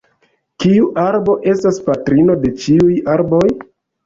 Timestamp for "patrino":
1.91-2.37